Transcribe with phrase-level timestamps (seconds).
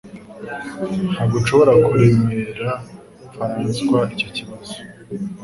[1.13, 2.71] Ntabwo nshobora kuremerera
[3.35, 4.75] Faranswa icyo kibazo.